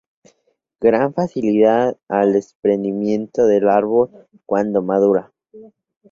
Gran 0.79 1.13
facilidad 1.13 1.95
al 2.07 2.33
desprendimiento 2.33 3.45
del 3.45 3.69
árbol 3.69 4.25
cuando 4.47 4.81
madura. 4.81 5.31